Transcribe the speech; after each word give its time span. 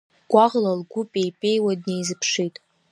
Гәаӷла 0.31 0.71
лгәы 0.79 1.01
пеипеиуа 1.11 1.73
днеизыԥшит. 1.81 2.55